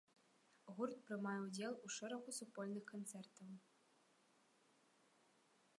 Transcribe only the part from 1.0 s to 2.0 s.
прымае ўдзел у